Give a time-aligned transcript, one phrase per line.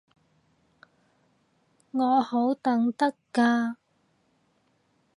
[1.91, 3.75] 我好等得㗎